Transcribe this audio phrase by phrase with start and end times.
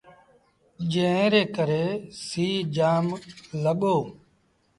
[0.91, 1.83] جݩهݩ ري ڪري
[2.25, 3.05] سيٚ جآم
[3.63, 3.97] لڳو۔